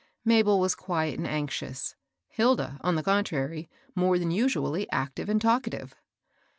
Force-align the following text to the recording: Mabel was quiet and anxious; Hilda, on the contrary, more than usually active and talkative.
Mabel 0.25 0.59
was 0.59 0.73
quiet 0.73 1.19
and 1.19 1.27
anxious; 1.27 1.95
Hilda, 2.29 2.79
on 2.83 2.95
the 2.95 3.03
contrary, 3.03 3.69
more 3.93 4.17
than 4.17 4.31
usually 4.31 4.89
active 4.89 5.29
and 5.29 5.39
talkative. 5.39 5.93